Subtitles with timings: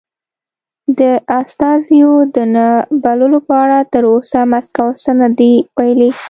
[0.99, 1.01] د
[1.39, 2.67] استازیو د نه
[3.03, 6.09] بللو په اړه تر اوسه مسکو څه نه دې ویلي.